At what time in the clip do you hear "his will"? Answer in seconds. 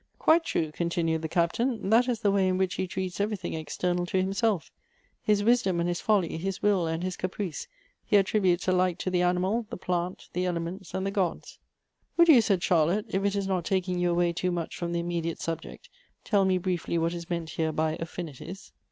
6.39-6.87